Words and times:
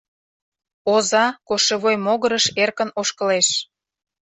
Оза 0.93 1.25
кошевой 1.47 1.95
могырыш 2.05 2.45
эркын 2.63 2.89
ошкылеш. 2.99 3.47